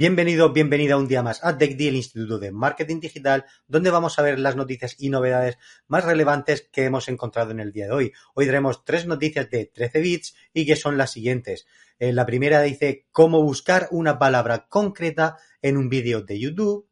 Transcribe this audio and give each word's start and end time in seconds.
Bienvenido, 0.00 0.52
bienvenida 0.52 0.96
un 0.96 1.08
día 1.08 1.24
más 1.24 1.44
a 1.44 1.58
TechD, 1.58 1.88
el 1.88 1.96
Instituto 1.96 2.38
de 2.38 2.52
Marketing 2.52 3.00
Digital, 3.00 3.46
donde 3.66 3.90
vamos 3.90 4.16
a 4.16 4.22
ver 4.22 4.38
las 4.38 4.54
noticias 4.54 4.94
y 4.96 5.10
novedades 5.10 5.58
más 5.88 6.04
relevantes 6.04 6.68
que 6.70 6.84
hemos 6.84 7.08
encontrado 7.08 7.50
en 7.50 7.58
el 7.58 7.72
día 7.72 7.86
de 7.86 7.92
hoy. 7.92 8.12
Hoy 8.36 8.46
tenemos 8.46 8.84
tres 8.84 9.08
noticias 9.08 9.50
de 9.50 9.64
13 9.64 10.00
bits 10.00 10.36
y 10.54 10.66
que 10.66 10.76
son 10.76 10.98
las 10.98 11.10
siguientes. 11.10 11.66
Eh, 11.98 12.12
la 12.12 12.26
primera 12.26 12.62
dice 12.62 13.08
cómo 13.10 13.42
buscar 13.42 13.88
una 13.90 14.20
palabra 14.20 14.68
concreta 14.68 15.38
en 15.62 15.76
un 15.76 15.88
vídeo 15.88 16.22
de 16.22 16.38
YouTube. 16.38 16.88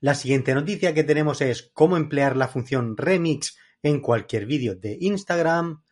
La 0.00 0.14
siguiente 0.14 0.54
noticia 0.54 0.94
que 0.94 1.04
tenemos 1.04 1.42
es 1.42 1.72
cómo 1.74 1.98
emplear 1.98 2.38
la 2.38 2.48
función 2.48 2.96
remix 2.96 3.58
en 3.82 4.00
cualquier 4.00 4.46
vídeo 4.46 4.76
de 4.76 4.96
Instagram. 4.98 5.82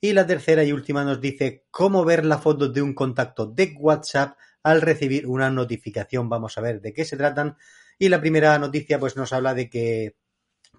Y 0.00 0.12
la 0.12 0.24
tercera 0.24 0.62
y 0.62 0.70
última 0.70 1.02
nos 1.02 1.20
dice 1.20 1.64
cómo 1.72 2.04
ver 2.04 2.24
la 2.24 2.38
foto 2.38 2.68
de 2.68 2.80
un 2.80 2.94
contacto 2.94 3.46
de 3.46 3.74
WhatsApp 3.76 4.36
al 4.66 4.80
recibir 4.80 5.28
una 5.28 5.48
notificación. 5.48 6.28
Vamos 6.28 6.58
a 6.58 6.60
ver 6.60 6.80
de 6.80 6.92
qué 6.92 7.04
se 7.04 7.16
tratan. 7.16 7.56
Y 8.00 8.08
la 8.08 8.20
primera 8.20 8.58
noticia 8.58 8.98
pues 8.98 9.16
nos 9.16 9.32
habla 9.32 9.54
de 9.54 9.70
que 9.70 10.16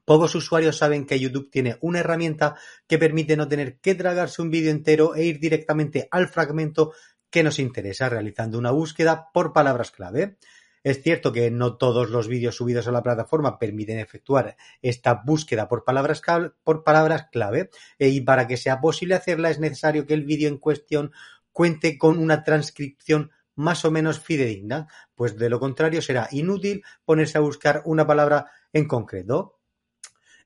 pocos 0.03 0.35
usuarios 0.35 0.77
saben 0.77 1.05
que 1.05 1.21
YouTube 1.21 1.49
tiene 1.49 1.77
una 1.79 1.99
herramienta 1.99 2.57
que 2.85 2.97
permite 2.97 3.37
no 3.37 3.47
tener 3.47 3.79
que 3.79 3.95
tragarse 3.95 4.41
un 4.41 4.51
vídeo 4.51 4.71
entero 4.71 5.15
e 5.15 5.23
ir 5.23 5.39
directamente 5.39 6.09
al 6.11 6.27
fragmento 6.27 6.91
que 7.29 7.43
nos 7.43 7.59
interesa 7.59 8.09
realizando 8.09 8.57
una 8.57 8.71
búsqueda 8.71 9.29
por 9.33 9.53
palabras 9.53 9.91
clave. 9.91 10.35
Es 10.83 11.01
cierto 11.01 11.31
que 11.31 11.49
no 11.49 11.77
todos 11.77 12.09
los 12.09 12.27
vídeos 12.27 12.55
subidos 12.55 12.89
a 12.89 12.91
la 12.91 13.03
plataforma 13.03 13.57
permiten 13.57 13.99
efectuar 13.99 14.57
esta 14.81 15.13
búsqueda 15.13 15.69
por 15.69 15.85
palabras 15.85 16.21
por 16.61 16.83
palabras 16.83 17.27
clave 17.31 17.69
eh, 17.99 18.09
y 18.09 18.19
para 18.19 18.47
que 18.47 18.57
sea 18.57 18.81
posible 18.81 19.15
hacerla 19.15 19.49
es 19.49 19.59
necesario 19.59 20.05
que 20.05 20.13
el 20.13 20.25
vídeo 20.25 20.49
en 20.49 20.57
cuestión 20.57 21.13
cuente 21.53 21.97
con 21.97 22.19
una 22.19 22.43
transcripción 22.43 23.31
más 23.57 23.83
o 23.83 23.91
menos 23.91 24.21
fidedigna, 24.21 24.87
pues 25.13 25.37
de 25.37 25.49
lo 25.49 25.59
contrario 25.59 26.01
será 26.01 26.29
inútil 26.31 26.83
ponerse 27.03 27.37
a 27.37 27.41
buscar 27.41 27.81
una 27.85 28.07
palabra 28.07 28.49
en 28.71 28.87
concreto. 28.87 29.57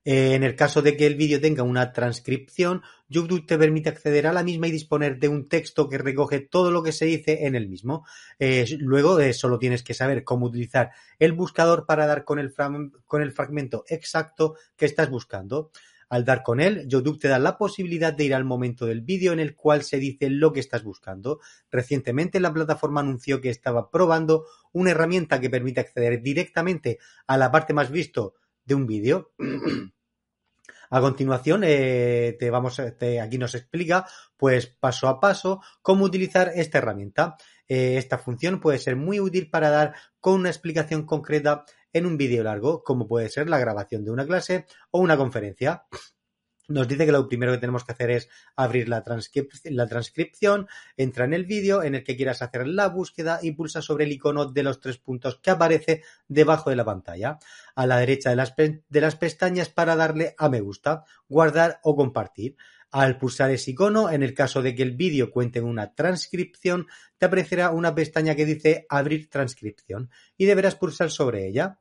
Eh, 0.04 0.34
en 0.34 0.42
el 0.42 0.56
caso 0.56 0.82
de 0.82 0.96
que 0.96 1.06
el 1.06 1.14
vídeo 1.14 1.40
tenga 1.40 1.62
una 1.62 1.92
transcripción, 1.92 2.82
YouTube 3.08 3.46
te 3.46 3.56
permite 3.56 3.88
acceder 3.88 4.26
a 4.26 4.32
la 4.32 4.42
misma 4.42 4.66
y 4.66 4.72
disponer 4.72 5.18
de 5.18 5.28
un 5.28 5.48
texto 5.48 5.88
que 5.88 5.98
recoge 5.98 6.40
todo 6.40 6.72
lo 6.72 6.82
que 6.82 6.90
se 6.90 7.04
dice 7.04 7.46
en 7.46 7.54
el 7.54 7.68
mismo. 7.68 8.04
Eh, 8.40 8.66
luego 8.80 9.20
eh, 9.20 9.32
solo 9.32 9.58
tienes 9.58 9.84
que 9.84 9.94
saber 9.94 10.24
cómo 10.24 10.46
utilizar 10.46 10.90
el 11.20 11.32
buscador 11.32 11.86
para 11.86 12.06
dar 12.06 12.24
con 12.24 12.40
el, 12.40 12.52
con 13.06 13.22
el 13.22 13.32
fragmento 13.32 13.84
exacto 13.86 14.56
que 14.76 14.86
estás 14.86 15.08
buscando. 15.08 15.70
Al 16.12 16.26
dar 16.26 16.42
con 16.42 16.60
él, 16.60 16.86
YouTube 16.88 17.18
te 17.18 17.28
da 17.28 17.38
la 17.38 17.56
posibilidad 17.56 18.12
de 18.12 18.24
ir 18.24 18.34
al 18.34 18.44
momento 18.44 18.84
del 18.84 19.00
vídeo 19.00 19.32
en 19.32 19.40
el 19.40 19.56
cual 19.56 19.82
se 19.82 19.96
dice 19.96 20.28
lo 20.28 20.52
que 20.52 20.60
estás 20.60 20.84
buscando. 20.84 21.40
Recientemente 21.70 22.38
la 22.38 22.52
plataforma 22.52 23.00
anunció 23.00 23.40
que 23.40 23.48
estaba 23.48 23.90
probando 23.90 24.44
una 24.72 24.90
herramienta 24.90 25.40
que 25.40 25.48
permite 25.48 25.80
acceder 25.80 26.20
directamente 26.20 26.98
a 27.26 27.38
la 27.38 27.50
parte 27.50 27.72
más 27.72 27.90
visto 27.90 28.34
de 28.62 28.74
un 28.74 28.86
vídeo. 28.86 29.32
A 30.90 31.00
continuación, 31.00 31.62
eh, 31.64 32.36
te 32.38 32.50
vamos, 32.50 32.78
aquí 32.78 33.38
nos 33.38 33.54
explica, 33.54 34.06
pues 34.36 34.66
paso 34.66 35.08
a 35.08 35.18
paso, 35.20 35.62
cómo 35.80 36.04
utilizar 36.04 36.52
esta 36.54 36.76
herramienta. 36.76 37.38
Eh, 37.66 37.96
esta 37.96 38.18
función 38.18 38.60
puede 38.60 38.76
ser 38.76 38.96
muy 38.96 39.18
útil 39.18 39.48
para 39.48 39.70
dar 39.70 39.94
con 40.20 40.34
una 40.34 40.50
explicación 40.50 41.06
concreta 41.06 41.64
en 41.92 42.06
un 42.06 42.16
vídeo 42.16 42.42
largo, 42.42 42.82
como 42.82 43.06
puede 43.06 43.28
ser 43.28 43.48
la 43.48 43.58
grabación 43.58 44.04
de 44.04 44.10
una 44.10 44.26
clase 44.26 44.66
o 44.90 45.00
una 45.00 45.16
conferencia. 45.16 45.86
Nos 46.68 46.86
dice 46.88 47.04
que 47.04 47.12
lo 47.12 47.26
primero 47.26 47.52
que 47.52 47.58
tenemos 47.58 47.84
que 47.84 47.92
hacer 47.92 48.10
es 48.10 48.28
abrir 48.56 48.88
la, 48.88 49.02
transcripción, 49.02 50.68
entra 50.96 51.24
en 51.24 51.34
el 51.34 51.44
vídeo 51.44 51.82
en 51.82 51.96
el 51.96 52.04
que 52.04 52.16
quieras 52.16 52.40
hacer 52.40 52.66
la 52.66 52.88
búsqueda 52.88 53.40
y 53.42 53.52
pulsa 53.52 53.82
sobre 53.82 54.04
el 54.04 54.12
icono 54.12 54.46
de 54.46 54.62
los 54.62 54.80
tres 54.80 54.96
puntos 54.98 55.40
que 55.42 55.50
aparece 55.50 56.02
debajo 56.28 56.70
de 56.70 56.76
la 56.76 56.84
pantalla, 56.84 57.38
a 57.74 57.86
la 57.86 57.98
derecha 57.98 58.30
de 58.30 58.36
las, 58.36 58.54
de 58.56 59.00
las 59.00 59.16
pestañas 59.16 59.70
para 59.70 59.96
darle 59.96 60.34
a 60.38 60.48
me 60.48 60.60
gusta, 60.60 61.04
guardar 61.28 61.80
o 61.82 61.96
compartir. 61.96 62.56
Al 62.92 63.18
pulsar 63.18 63.50
ese 63.50 63.72
icono, 63.72 64.10
en 64.10 64.22
el 64.22 64.34
caso 64.34 64.62
de 64.62 64.74
que 64.74 64.82
el 64.82 64.92
vídeo 64.92 65.30
cuente 65.30 65.58
en 65.58 65.64
una 65.64 65.94
transcripción, 65.94 66.86
te 67.18 67.26
aparecerá 67.26 67.70
una 67.70 67.94
pestaña 67.94 68.34
que 68.34 68.44
dice 68.44 68.86
abrir 68.88 69.30
transcripción 69.30 70.10
y 70.36 70.44
deberás 70.44 70.76
pulsar 70.76 71.10
sobre 71.10 71.46
ella. 71.46 71.80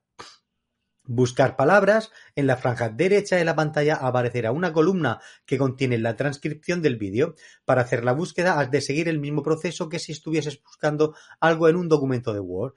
Buscar 1.03 1.55
palabras. 1.55 2.11
En 2.35 2.47
la 2.47 2.57
franja 2.57 2.89
derecha 2.89 3.35
de 3.35 3.45
la 3.45 3.55
pantalla 3.55 3.95
aparecerá 3.95 4.51
una 4.51 4.71
columna 4.71 5.19
que 5.45 5.57
contiene 5.57 5.97
la 5.97 6.15
transcripción 6.15 6.81
del 6.81 6.97
vídeo. 6.97 7.35
Para 7.65 7.81
hacer 7.81 8.03
la 8.03 8.13
búsqueda 8.13 8.59
has 8.59 8.69
de 8.69 8.81
seguir 8.81 9.09
el 9.09 9.19
mismo 9.19 9.41
proceso 9.41 9.89
que 9.89 9.99
si 9.99 10.11
estuvieses 10.11 10.61
buscando 10.61 11.15
algo 11.39 11.67
en 11.67 11.75
un 11.75 11.89
documento 11.89 12.33
de 12.33 12.39
Word. 12.39 12.73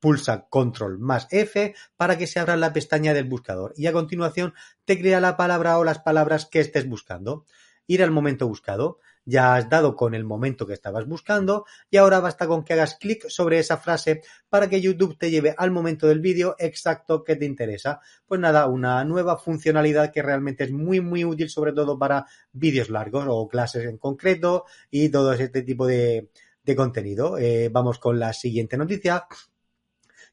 Pulsa 0.00 0.46
Control 0.48 0.98
más 0.98 1.28
F 1.30 1.74
para 1.96 2.16
que 2.16 2.26
se 2.26 2.40
abra 2.40 2.56
la 2.56 2.72
pestaña 2.72 3.12
del 3.12 3.28
buscador 3.28 3.74
y 3.76 3.86
a 3.86 3.92
continuación 3.92 4.54
te 4.86 4.98
crea 4.98 5.20
la 5.20 5.36
palabra 5.36 5.78
o 5.78 5.84
las 5.84 5.98
palabras 5.98 6.46
que 6.46 6.60
estés 6.60 6.88
buscando. 6.88 7.44
Ir 7.90 8.04
al 8.04 8.12
momento 8.12 8.46
buscado 8.46 9.00
ya 9.24 9.56
has 9.56 9.68
dado 9.68 9.96
con 9.96 10.14
el 10.14 10.24
momento 10.24 10.64
que 10.64 10.74
estabas 10.74 11.06
buscando 11.06 11.66
y 11.90 11.96
ahora 11.96 12.20
basta 12.20 12.46
con 12.46 12.62
que 12.62 12.74
hagas 12.74 12.94
clic 12.94 13.28
sobre 13.28 13.58
esa 13.58 13.78
frase 13.78 14.22
para 14.48 14.68
que 14.68 14.80
YouTube 14.80 15.18
te 15.18 15.28
lleve 15.28 15.56
al 15.58 15.72
momento 15.72 16.06
del 16.06 16.20
vídeo 16.20 16.54
exacto 16.60 17.24
que 17.24 17.34
te 17.34 17.46
interesa. 17.46 18.00
Pues 18.26 18.40
nada, 18.40 18.66
una 18.66 19.04
nueva 19.04 19.38
funcionalidad 19.38 20.12
que 20.12 20.22
realmente 20.22 20.62
es 20.62 20.70
muy 20.70 21.00
muy 21.00 21.24
útil 21.24 21.50
sobre 21.50 21.72
todo 21.72 21.98
para 21.98 22.26
vídeos 22.52 22.90
largos 22.90 23.26
o 23.28 23.48
clases 23.48 23.86
en 23.86 23.98
concreto 23.98 24.66
y 24.88 25.08
todo 25.08 25.32
este 25.32 25.62
tipo 25.62 25.84
de, 25.84 26.30
contenido. 26.76 27.36
Eh, 27.36 27.68
vamos 27.68 27.98
con 27.98 28.20
la 28.20 28.32
siguiente 28.32 28.76
noticia 28.76 29.26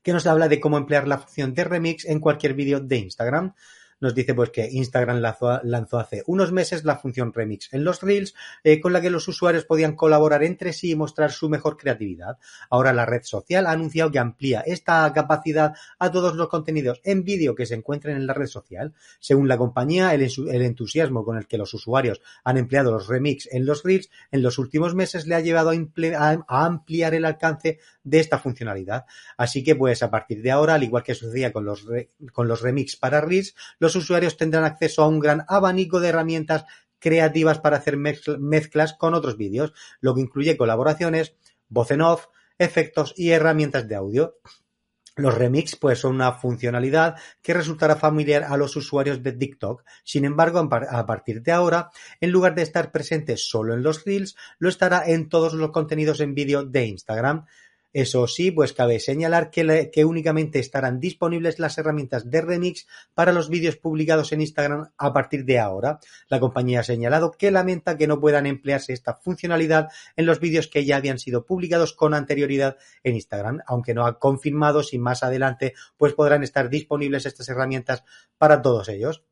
que 0.03 0.13
nos 0.13 0.28
habla 0.28 0.47
de 0.47 0.59
cómo 0.59 0.78
emplear 0.78 1.07
la 1.07 1.18
función 1.18 1.56
de 1.56 1.63
remix 1.63 2.06
en 2.06 2.19
cualquier 2.19 2.53
vídeo 2.53 2.79
de 2.79 2.97
Instagram 2.97 3.56
nos 4.00 4.13
dice 4.13 4.34
pues 4.34 4.50
que 4.52 4.69
Instagram 4.72 5.19
lanzó, 5.19 6.00
hace 6.00 6.24
unos 6.28 6.52
meses 6.52 6.84
la 6.84 6.97
función 6.97 7.34
Remix 7.34 7.74
en 7.74 7.84
los 7.84 8.02
Reels 8.02 8.35
eh, 8.63 8.80
con 8.80 8.94
la 8.94 9.02
que 9.02 9.09
los 9.09 9.28
usuarios 9.28 9.66
podían 9.66 9.96
colaborar 9.96 10.44
entre 10.44 10.74
sí 10.74 10.91
y 10.91 10.96
mostrar 10.96 11.31
su 11.31 11.50
mejor 11.50 11.78
creatividad. 11.78 12.38
Ahora 12.69 12.94
la 12.94 13.06
red 13.06 13.24
social 13.24 13.66
ha 13.66 13.72
anunciado 13.72 14.12
que 14.12 14.19
amplía 14.19 14.62
esta 14.62 15.12
capacidad 15.13 15.74
a 16.00 16.12
todos 16.12 16.36
los 16.36 16.50
contenidos 16.50 17.02
en 17.03 17.24
vídeo 17.24 17.56
que 17.56 17.66
se 17.66 17.75
encuentren 17.75 18.18
en 18.18 18.28
la 18.28 18.34
red 18.34 18.47
social. 18.47 18.94
Según 19.19 19.47
la 19.47 19.57
compañía, 19.57 20.13
el, 20.13 20.22
entusiasmo 20.62 21.24
con 21.24 21.38
el 21.38 21.47
que 21.47 21.57
los 21.57 21.74
usuarios 21.74 22.22
han 22.44 22.57
empleado 22.57 22.91
los 22.91 23.07
Remix 23.07 23.47
en 23.52 23.66
los 23.66 23.84
Reels 23.84 24.09
en 24.31 24.41
los 24.41 24.57
últimos 24.57 24.96
meses 24.96 25.28
le 25.28 25.36
ha 25.36 25.40
llevado 25.40 25.72
a, 25.72 26.66
ampliar 26.66 27.13
el 27.13 27.25
alcance 27.25 27.80
de 28.03 28.19
esta 28.19 28.38
funcionalidad. 28.40 29.06
Así 29.38 29.63
que 29.63 29.75
pues 29.75 30.03
a 30.03 30.12
partir 30.12 30.41
de 30.41 30.52
ahora, 30.52 30.75
al 30.75 30.84
igual 30.84 31.03
que 31.03 31.16
sucedía 31.16 31.52
con 31.52 31.66
los, 31.66 31.86
con 32.31 32.47
los 32.47 32.62
remix 32.62 32.96
para 32.96 33.22
Reels, 33.22 33.56
usuarios 33.96 34.38
tendrán 34.38 34.64
acceso 34.64 35.03
a 35.03 35.08
un 35.08 35.20
gran 35.20 35.46
abanico 35.48 36.00
de 36.00 36.09
herramientas 36.09 36.66
creativas 37.00 37.59
para 37.59 37.78
hacer 37.78 37.98
mezclas 37.98 38.94
con 38.94 39.14
otros 39.14 39.38
vídeos, 39.38 39.74
lo 40.00 40.16
que 40.16 40.22
incluye 40.22 40.58
colaboraciones, 40.58 41.36
voz 41.70 41.92
en 41.92 42.01
off, 42.01 42.28
efectos 42.57 43.13
y 43.16 43.31
herramientas 43.31 43.88
de 43.88 43.95
audio. 43.95 44.36
Los 45.16 45.36
remix 45.36 45.75
pues 45.75 46.00
son 46.00 46.16
una 46.16 46.34
funcionalidad 46.34 47.16
que 47.42 47.56
resultará 47.56 47.95
familiar 47.95 48.44
a 48.44 48.56
los 48.56 48.75
usuarios 48.75 49.24
de 49.24 49.31
TikTok. 49.31 49.84
Sin 50.04 50.25
embargo, 50.25 50.60
a 50.60 51.06
partir 51.07 51.42
de 51.42 51.51
ahora, 51.51 51.89
en 52.22 52.30
lugar 52.30 52.54
de 52.54 52.62
estar 52.62 52.92
presente 52.92 53.36
solo 53.36 53.74
en 53.74 53.81
los 53.81 54.06
Reels, 54.06 54.36
lo 54.60 54.69
estará 54.69 55.07
en 55.07 55.28
todos 55.28 55.54
los 55.54 55.72
contenidos 55.72 56.19
en 56.19 56.36
vídeo 56.36 56.63
de 56.63 56.86
Instagram. 56.86 57.45
Eso 57.98 58.28
sí, 58.28 58.52
pues 58.52 58.74
cabe 58.74 59.00
señalar 59.00 59.50
que, 59.50 60.06
únicamente 60.06 60.60
estarán 60.60 61.00
disponibles 61.00 61.58
las 61.58 61.80
herramientas 61.80 62.30
de 62.30 62.42
remix 62.42 62.86
para 63.16 63.32
los 63.32 63.50
vídeos 63.50 63.76
publicados 63.76 64.32
en 64.32 64.42
Instagram 64.42 64.92
a 65.00 65.14
partir 65.14 65.46
de 65.46 65.58
ahora. 65.58 66.00
La 66.30 66.40
compañía 66.40 66.82
ha 66.82 66.84
señalado 66.84 67.32
que 67.32 67.50
lamenta 67.50 67.98
que 67.98 68.06
no 68.06 68.20
puedan 68.20 68.46
emplearse 68.46 68.94
esta 68.94 69.16
funcionalidad 69.16 69.90
en 70.16 70.28
los 70.28 70.40
vídeos 70.40 70.68
que 70.68 70.86
ya 70.86 70.98
habían 70.98 71.18
sido 71.18 71.48
publicados 71.48 71.94
con 71.94 72.14
anterioridad 72.14 72.78
en 73.02 73.16
Instagram, 73.16 73.62
aunque 73.66 73.96
no 73.96 74.06
ha 74.06 74.20
confirmado 74.20 74.84
si 74.84 75.00
más 75.00 75.24
adelante 75.24 75.74
pues 75.98 76.14
podrán 76.14 76.44
estar 76.44 76.70
disponibles 76.70 77.26
estas 77.26 77.50
herramientas 77.50 78.04
para 78.38 78.62
todos 78.62 78.90
ellos. 78.90 79.24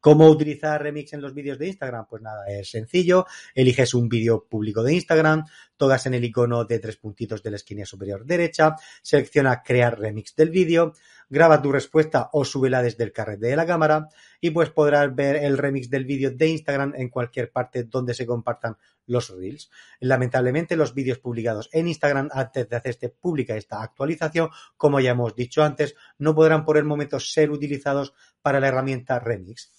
¿Cómo 0.00 0.28
utilizar 0.28 0.80
Remix 0.80 1.12
en 1.12 1.20
los 1.20 1.34
vídeos 1.34 1.58
de 1.58 1.66
Instagram? 1.66 2.06
Pues 2.08 2.22
nada, 2.22 2.46
es 2.48 2.70
sencillo. 2.70 3.26
Eliges 3.54 3.94
un 3.94 4.08
vídeo 4.08 4.46
público 4.48 4.82
de 4.82 4.94
Instagram, 4.94 5.44
tocas 5.76 6.06
en 6.06 6.14
el 6.14 6.24
icono 6.24 6.64
de 6.64 6.78
tres 6.78 6.96
puntitos 6.96 7.42
de 7.42 7.50
la 7.50 7.56
esquina 7.56 7.84
superior 7.84 8.24
derecha, 8.24 8.76
selecciona 9.02 9.62
crear 9.62 9.98
remix 9.98 10.36
del 10.36 10.50
vídeo, 10.50 10.92
graba 11.28 11.60
tu 11.60 11.72
respuesta 11.72 12.30
o 12.32 12.44
súbela 12.44 12.82
desde 12.82 13.04
el 13.04 13.12
carrete 13.12 13.48
de 13.48 13.56
la 13.56 13.66
cámara 13.66 14.08
y 14.40 14.50
pues 14.50 14.70
podrás 14.70 15.14
ver 15.14 15.36
el 15.36 15.58
remix 15.58 15.90
del 15.90 16.04
vídeo 16.04 16.30
de 16.30 16.48
Instagram 16.48 16.94
en 16.96 17.08
cualquier 17.08 17.50
parte 17.50 17.84
donde 17.84 18.14
se 18.14 18.26
compartan 18.26 18.76
los 19.06 19.30
reels. 19.30 19.70
Lamentablemente 20.00 20.76
los 20.76 20.94
vídeos 20.94 21.18
publicados 21.18 21.68
en 21.72 21.88
Instagram 21.88 22.28
antes 22.32 22.68
de 22.68 22.76
hacerse 22.76 23.08
pública 23.08 23.56
esta 23.56 23.82
actualización, 23.82 24.50
como 24.76 25.00
ya 25.00 25.10
hemos 25.10 25.34
dicho 25.34 25.62
antes, 25.62 25.94
no 26.18 26.34
podrán 26.34 26.64
por 26.64 26.76
el 26.76 26.84
momento 26.84 27.18
ser 27.18 27.50
utilizados 27.50 28.14
para 28.42 28.60
la 28.60 28.68
herramienta 28.68 29.18
Remix. 29.18 29.72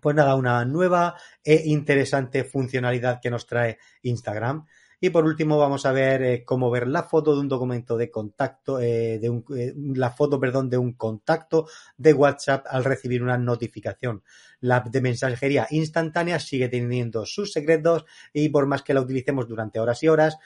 Pues 0.00 0.14
nada, 0.14 0.34
una 0.34 0.64
nueva 0.64 1.14
e 1.42 1.62
interesante 1.66 2.44
funcionalidad 2.44 3.20
que 3.20 3.30
nos 3.30 3.46
trae 3.46 3.78
Instagram. 4.02 4.66
Y 5.00 5.10
por 5.10 5.24
último 5.24 5.58
vamos 5.58 5.84
a 5.84 5.92
ver 5.92 6.22
eh, 6.22 6.44
cómo 6.44 6.70
ver 6.70 6.88
la 6.88 7.02
foto 7.02 7.34
de 7.34 7.40
un 7.40 7.48
documento 7.48 7.96
de 7.98 8.10
contacto, 8.10 8.80
eh, 8.80 9.18
de 9.18 9.28
un, 9.28 9.44
eh, 9.56 9.74
la 9.76 10.10
foto, 10.10 10.40
perdón, 10.40 10.70
de 10.70 10.78
un 10.78 10.94
contacto 10.94 11.66
de 11.98 12.14
WhatsApp 12.14 12.64
al 12.68 12.84
recibir 12.84 13.22
una 13.22 13.36
notificación. 13.36 14.22
La 14.66 14.80
de 14.80 15.00
mensajería 15.00 15.68
instantánea 15.70 16.40
sigue 16.40 16.68
teniendo 16.68 17.24
sus 17.24 17.52
secretos 17.52 18.04
y 18.32 18.48
por 18.48 18.66
más 18.66 18.82
que 18.82 18.94
la 18.94 19.00
utilicemos 19.00 19.46
durante 19.46 19.78
horas 19.78 20.02
y 20.02 20.08
horas, 20.08 20.38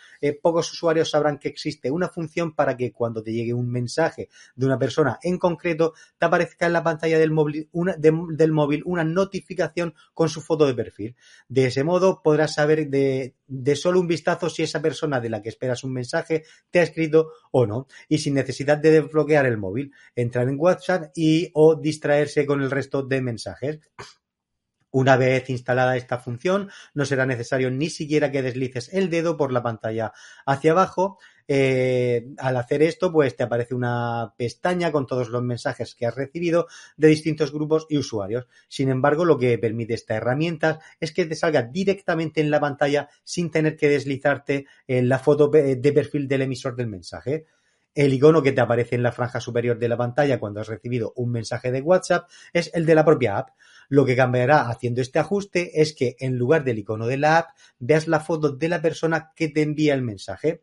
pocos 0.43 0.71
usuarios 0.73 1.11
sabrán 1.11 1.39
que 1.39 1.49
existe 1.49 1.91
una 1.91 2.11
función 2.11 2.55
para 2.55 2.77
que 2.77 2.93
cuando 2.93 3.23
te 3.23 3.33
llegue 3.33 3.55
un 3.55 3.71
mensaje 3.71 4.29
de 4.55 4.67
una 4.67 4.79
persona 4.79 5.19
en 5.23 5.39
concreto, 5.39 5.95
te 6.19 6.27
aparezca 6.27 6.67
en 6.67 6.75
la 6.75 6.83
pantalla 6.83 7.19
del 7.19 7.31
móvil 7.31 7.71
una, 7.73 7.97
del 7.97 8.53
móvil 8.53 8.83
una 8.85 9.05
notificación 9.05 9.95
con 10.13 10.29
su 10.29 10.43
foto 10.43 10.67
de 10.67 10.75
perfil. 10.75 11.17
De 11.49 11.65
ese 11.65 11.83
modo 11.83 12.21
podrás 12.23 12.53
saber 12.53 12.91
de, 12.91 13.37
de 13.47 13.77
solo 13.77 14.01
un 14.01 14.07
vistazo 14.07 14.51
si 14.51 14.63
esa 14.63 14.83
persona 14.83 15.19
de 15.19 15.31
la 15.31 15.41
que 15.41 15.49
esperas 15.49 15.83
un 15.83 15.95
mensaje 15.95 16.45
te 16.71 16.81
ha 16.81 16.83
escrito 16.83 17.33
o 17.53 17.67
no 17.67 17.87
y 18.07 18.19
sin 18.19 18.35
necesidad 18.35 18.77
de 18.77 18.91
desbloquear 18.91 19.47
el 19.47 19.57
móvil, 19.57 19.93
entrar 20.15 20.47
en 20.47 20.57
WhatsApp 20.59 21.11
y 21.15 21.51
o 21.55 21.75
distraerse 21.75 22.45
con 22.45 22.63
el 22.63 22.71
resto 22.71 23.03
de 23.03 23.23
mensajes. 23.23 23.81
Una 24.93 25.17
vez 25.17 25.49
instalada 25.51 25.97
esta 25.97 26.19
función, 26.19 26.71
no 26.95 27.05
será 27.05 27.25
necesario 27.25 27.71
ni 27.71 27.91
siquiera 27.91 28.33
que 28.33 28.43
deslices 28.43 28.93
el 28.93 29.09
dedo 29.09 29.37
por 29.37 29.53
la 29.53 29.63
pantalla 29.63 30.13
hacia 30.47 30.73
abajo. 30.73 31.19
Eh, 31.47 32.29
al 32.39 32.57
hacer 32.57 32.83
esto, 32.83 33.13
pues 33.13 33.37
te 33.37 33.45
aparece 33.45 33.75
una 33.75 34.35
pestaña 34.37 34.91
con 34.91 35.07
todos 35.07 35.29
los 35.29 35.43
mensajes 35.43 35.95
que 35.95 36.07
has 36.07 36.15
recibido 36.15 36.67
de 36.97 37.09
distintos 37.09 37.53
grupos 37.53 37.87
y 37.89 37.99
usuarios. 37.99 38.47
Sin 38.69 38.89
embargo, 38.89 39.25
lo 39.25 39.39
que 39.39 39.59
permite 39.59 39.95
esta 39.95 40.15
herramienta 40.15 40.81
es 40.99 41.13
que 41.13 41.27
te 41.27 41.37
salga 41.37 41.63
directamente 41.63 42.41
en 42.41 42.51
la 42.51 42.61
pantalla 42.61 43.09
sin 43.25 43.51
tener 43.51 43.77
que 43.77 43.89
deslizarte 43.89 44.67
en 44.87 45.09
la 45.09 45.19
foto 45.19 45.49
de 45.49 45.93
perfil 45.93 46.27
del 46.27 46.43
emisor 46.43 46.77
del 46.77 46.89
mensaje. 46.89 47.47
El 47.95 48.13
icono 48.13 48.43
que 48.43 48.53
te 48.53 48.61
aparece 48.61 48.95
en 48.95 49.03
la 49.03 49.13
franja 49.13 49.41
superior 49.41 49.79
de 49.79 49.89
la 49.89 49.97
pantalla 49.97 50.39
cuando 50.39 50.61
has 50.61 50.69
recibido 50.69 51.13
un 51.17 51.33
mensaje 51.33 51.73
de 51.73 51.81
WhatsApp 51.81 52.29
es 52.53 52.71
el 52.75 52.87
de 52.87 52.95
la 52.95 53.05
propia 53.05 53.39
app. 53.39 53.51
Lo 53.89 54.05
que 54.05 54.15
cambiará 54.15 54.69
haciendo 54.69 55.01
este 55.01 55.19
ajuste 55.19 55.81
es 55.81 55.93
que 55.93 56.17
en 56.21 56.37
lugar 56.37 56.63
del 56.63 56.79
icono 56.79 57.07
de 57.07 57.17
la 57.17 57.39
app 57.39 57.51
veas 57.81 58.07
la 58.07 58.21
foto 58.21 58.51
de 58.51 58.69
la 58.69 58.81
persona 58.81 59.33
que 59.35 59.49
te 59.49 59.63
envía 59.63 59.95
el 59.95 60.03
mensaje. 60.03 60.63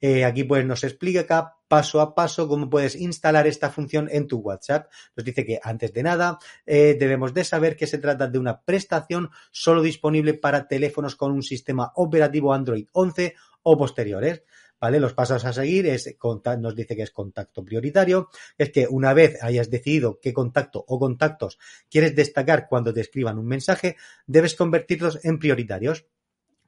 Eh, 0.00 0.24
aquí 0.24 0.44
pues 0.44 0.64
nos 0.64 0.84
explica 0.84 1.20
acá 1.20 1.56
paso 1.66 2.00
a 2.00 2.14
paso 2.14 2.48
cómo 2.48 2.70
puedes 2.70 2.94
instalar 2.94 3.46
esta 3.46 3.70
función 3.70 4.08
en 4.10 4.26
tu 4.26 4.38
WhatsApp. 4.38 4.90
Nos 5.16 5.24
dice 5.24 5.44
que 5.44 5.60
antes 5.62 5.92
de 5.92 6.02
nada 6.02 6.38
eh, 6.66 6.96
debemos 6.98 7.34
de 7.34 7.44
saber 7.44 7.76
que 7.76 7.86
se 7.86 7.98
trata 7.98 8.26
de 8.26 8.38
una 8.38 8.62
prestación 8.62 9.30
solo 9.50 9.82
disponible 9.82 10.34
para 10.34 10.66
teléfonos 10.66 11.16
con 11.16 11.32
un 11.32 11.42
sistema 11.42 11.92
operativo 11.96 12.52
Android 12.52 12.86
11 12.92 13.34
o 13.62 13.76
posteriores. 13.76 14.42
Los 14.80 15.12
pasos 15.12 15.44
a 15.44 15.52
seguir 15.52 15.86
es, 15.86 16.16
nos 16.58 16.74
dice 16.74 16.94
que 16.94 17.02
es 17.02 17.10
contacto 17.10 17.64
prioritario, 17.64 18.28
es 18.56 18.70
que 18.70 18.86
una 18.88 19.12
vez 19.12 19.42
hayas 19.42 19.70
decidido 19.70 20.20
qué 20.20 20.32
contacto 20.32 20.84
o 20.86 20.98
contactos 21.00 21.58
quieres 21.90 22.14
destacar 22.14 22.68
cuando 22.68 22.94
te 22.94 23.00
escriban 23.00 23.38
un 23.38 23.46
mensaje, 23.46 23.96
debes 24.26 24.54
convertirlos 24.54 25.24
en 25.24 25.38
prioritarios. 25.38 26.06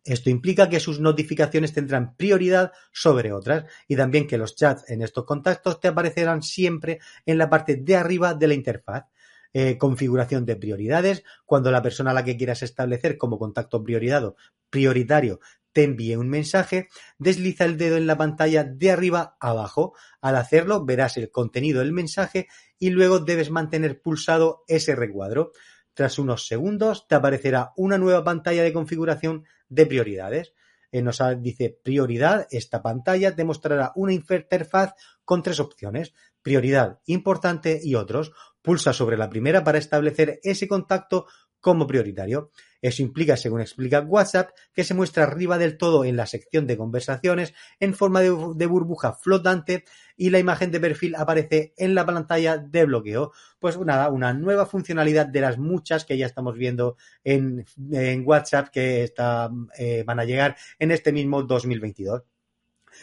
Esto 0.03 0.31
implica 0.31 0.69
que 0.69 0.81
sus 0.81 0.99
notificaciones 0.99 1.73
tendrán 1.73 2.17
prioridad 2.17 2.73
sobre 2.91 3.33
otras 3.33 3.65
y 3.87 3.97
también 3.97 4.27
que 4.27 4.39
los 4.39 4.57
chats 4.57 4.89
en 4.91 5.03
estos 5.03 5.25
contactos 5.25 5.79
te 5.79 5.89
aparecerán 5.89 6.43
siempre 6.43 6.99
en 7.27 7.39
la 7.39 7.49
parte 7.49 7.77
de 7.77 7.97
arriba 7.97 8.35
de 8.35 8.49
la 8.49 8.55
interfaz. 8.55 9.05
Eh, 9.53 9.77
configuración 9.79 10.47
de 10.47 10.55
prioridades, 10.55 11.25
cuando 11.45 11.73
la 11.73 11.83
persona 11.83 12.13
a 12.13 12.15
la 12.15 12.25
que 12.25 12.37
quieras 12.37 12.63
establecer 12.63 13.19
como 13.19 13.37
contacto 13.37 13.83
prioritario 13.83 15.41
te 15.73 15.85
envíe 15.85 16.17
un 16.17 16.29
mensaje, 16.29 16.89
desliza 17.19 17.65
el 17.65 17.77
dedo 17.77 17.97
en 17.97 18.07
la 18.07 18.17
pantalla 18.17 18.65
de 18.65 18.91
arriba 18.91 19.37
a 19.41 19.51
abajo. 19.51 19.95
Al 20.21 20.37
hacerlo 20.37 20.85
verás 20.85 21.17
el 21.17 21.31
contenido 21.31 21.81
del 21.81 21.93
mensaje 21.93 22.49
y 22.79 22.91
luego 22.91 23.21
debes 23.21 23.51
mantener 23.51 24.01
pulsado 24.01 24.65
ese 24.67 24.97
recuadro. 24.97 25.53
Tras 25.95 26.19
unos 26.19 26.47
segundos 26.47 27.07
te 27.09 27.15
aparecerá 27.15 27.73
una 27.77 27.99
nueva 27.99 28.25
pantalla 28.25 28.63
de 28.63 28.73
configuración 28.73 29.45
de 29.69 29.87
prioridades. 29.87 30.55
Nos 30.93 31.23
dice 31.39 31.79
prioridad, 31.85 32.49
esta 32.51 32.83
pantalla 32.83 33.37
te 33.37 33.45
mostrará 33.45 33.93
una 33.95 34.13
interfaz 34.13 34.95
con 35.25 35.43
tres 35.43 35.61
opciones, 35.61 36.15
prioridad, 36.43 36.99
importante 37.07 37.81
y 37.83 37.95
otros. 37.95 38.33
Pulsa 38.61 38.93
sobre 38.93 39.17
la 39.17 39.31
primera 39.31 39.63
para 39.63 39.79
establecer 39.79 40.41
ese 40.43 40.67
contacto 40.67 41.27
como 41.61 41.87
prioritario. 41.87 42.51
Eso 42.83 43.03
implica, 43.03 43.37
según 43.37 43.61
explica 43.61 44.01
WhatsApp, 44.01 44.51
que 44.73 44.85
se 44.85 44.95
muestra 44.95 45.25
arriba 45.25 45.59
del 45.59 45.77
todo 45.77 46.05
en 46.05 46.17
la 46.17 46.27
sección 46.27 46.67
de 46.67 46.79
conversaciones 46.79 47.53
en 47.79 47.95
forma 47.95 48.23
de, 48.23 48.31
burbuja 48.67 49.13
flotante 49.13 49.85
y 50.17 50.31
la 50.31 50.39
imagen 50.39 50.71
de 50.71 50.81
perfil 50.81 51.15
aparece 51.17 51.75
en 51.77 51.95
la 51.95 52.07
pantalla 52.07 52.57
de 52.57 52.87
bloqueo. 52.87 53.33
Pues 53.59 53.79
nada, 53.79 54.09
una 54.09 54.33
nueva 54.33 54.65
funcionalidad 54.65 55.27
de 55.27 55.41
las 55.43 55.59
muchas 55.59 56.07
que 56.07 56.17
ya 56.17 56.27
estamos 56.27 56.57
viendo 56.57 56.97
en, 57.23 57.67
WhatsApp 58.25 58.69
que 58.69 59.13
eh, 59.79 60.05
van 60.07 60.21
a 60.21 60.25
llegar 60.25 60.57
en 60.79 60.91
este 60.91 61.13
mismo 61.13 61.43
2022. 61.43 62.23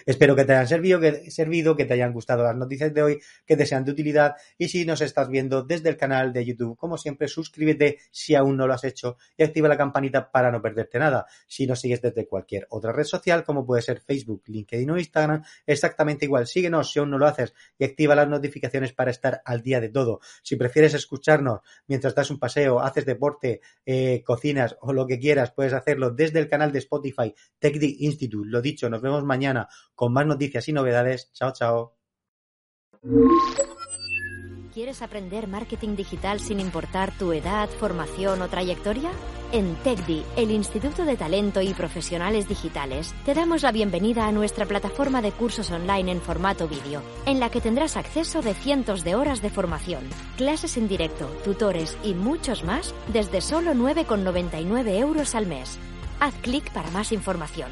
Espero 0.05 0.35
que 0.35 0.45
te 0.45 0.53
hayan 0.53 0.67
servido 0.67 0.99
que, 0.99 1.31
servido, 1.31 1.75
que 1.75 1.85
te 1.85 1.93
hayan 1.93 2.13
gustado 2.13 2.43
las 2.43 2.55
noticias 2.55 2.93
de 2.93 3.01
hoy, 3.01 3.19
que 3.45 3.57
te 3.57 3.65
sean 3.65 3.83
de 3.83 3.91
utilidad 3.91 4.35
y 4.57 4.69
si 4.69 4.85
nos 4.85 5.01
estás 5.01 5.29
viendo 5.29 5.63
desde 5.63 5.89
el 5.89 5.97
canal 5.97 6.33
de 6.33 6.45
YouTube, 6.45 6.77
como 6.77 6.97
siempre, 6.97 7.27
suscríbete 7.27 7.99
si 8.11 8.35
aún 8.35 8.57
no 8.57 8.67
lo 8.67 8.73
has 8.73 8.83
hecho 8.83 9.17
y 9.35 9.43
activa 9.43 9.67
la 9.67 9.77
campanita 9.77 10.31
para 10.31 10.51
no 10.51 10.61
perderte 10.61 10.99
nada. 10.99 11.25
Si 11.47 11.67
nos 11.67 11.79
sigues 11.79 12.01
desde 12.01 12.27
cualquier 12.27 12.67
otra 12.69 12.91
red 12.91 13.03
social, 13.03 13.43
como 13.43 13.65
puede 13.65 13.81
ser 13.81 13.99
Facebook, 13.99 14.43
LinkedIn 14.47 14.89
o 14.91 14.97
Instagram, 14.97 15.43
exactamente 15.65 16.25
igual. 16.25 16.47
Síguenos 16.47 16.91
si 16.91 16.99
aún 16.99 17.09
no 17.09 17.17
lo 17.17 17.27
haces 17.27 17.53
y 17.77 17.85
activa 17.85 18.15
las 18.15 18.27
notificaciones 18.27 18.93
para 18.93 19.11
estar 19.11 19.41
al 19.45 19.61
día 19.61 19.79
de 19.79 19.89
todo. 19.89 20.19
Si 20.43 20.55
prefieres 20.55 20.93
escucharnos 20.93 21.61
mientras 21.87 22.15
das 22.15 22.29
un 22.31 22.39
paseo, 22.39 22.79
haces 22.79 23.05
deporte, 23.05 23.61
eh, 23.85 24.23
cocinas 24.25 24.77
o 24.81 24.93
lo 24.93 25.07
que 25.07 25.19
quieras, 25.19 25.51
puedes 25.51 25.73
hacerlo 25.73 26.11
desde 26.11 26.39
el 26.39 26.47
canal 26.47 26.71
de 26.71 26.79
Spotify 26.79 27.33
TechD 27.59 27.83
Institute. 27.99 28.49
Lo 28.49 28.61
dicho, 28.61 28.89
nos 28.89 29.01
vemos 29.01 29.23
mañana 29.23 29.67
con 29.95 30.13
más 30.13 30.25
noticias 30.25 30.67
y 30.67 30.73
novedades. 30.73 31.31
Chao, 31.33 31.51
chao. 31.53 31.97
¿Quieres 34.77 35.01
aprender 35.01 35.47
marketing 35.47 35.95
digital 35.95 36.39
sin 36.39 36.59
importar 36.59 37.11
tu 37.17 37.33
edad, 37.33 37.67
formación 37.67 38.43
o 38.43 38.47
trayectoria? 38.47 39.09
En 39.51 39.75
TechDi, 39.77 40.23
el 40.35 40.51
Instituto 40.51 41.03
de 41.03 41.17
Talento 41.17 41.61
y 41.61 41.73
Profesionales 41.73 42.47
Digitales, 42.47 43.15
te 43.25 43.33
damos 43.33 43.63
la 43.63 43.71
bienvenida 43.71 44.27
a 44.27 44.31
nuestra 44.31 44.67
plataforma 44.67 45.23
de 45.23 45.31
cursos 45.31 45.71
online 45.71 46.11
en 46.11 46.21
formato 46.21 46.67
vídeo, 46.67 47.01
en 47.25 47.39
la 47.39 47.49
que 47.49 47.59
tendrás 47.59 47.97
acceso 47.97 48.43
de 48.43 48.53
cientos 48.53 49.03
de 49.03 49.15
horas 49.15 49.41
de 49.41 49.49
formación, 49.49 50.03
clases 50.35 50.77
en 50.77 50.87
directo, 50.87 51.25
tutores 51.43 51.97
y 52.03 52.13
muchos 52.13 52.63
más 52.63 52.93
desde 53.11 53.41
solo 53.41 53.71
9,99 53.71 54.99
euros 54.99 55.33
al 55.33 55.47
mes. 55.47 55.79
Haz 56.19 56.35
clic 56.35 56.71
para 56.71 56.91
más 56.91 57.11
información. 57.11 57.71